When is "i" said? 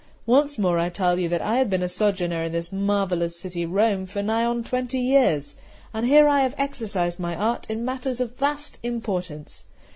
0.79-0.89, 1.43-1.57, 6.27-6.39